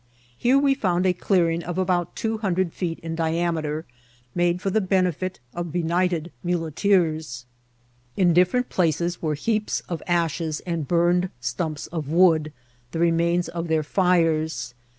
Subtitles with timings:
[0.35, 3.85] Here we found a clearing of about two hundred feet in diameter,
[4.33, 7.45] made for the benefit of be nighted muleteers;
[8.17, 12.51] in different places were heaps of ashes and burned stumps of wood,
[12.93, 14.73] the remains of their fires.